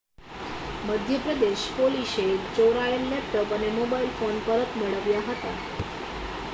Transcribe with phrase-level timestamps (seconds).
[0.83, 5.55] મધ્ય પ્રદેશ પોલીશે ચોરાયેલ લેપટોપ અને મોબાઈલ ફોન પરત મેળવ્યા હતા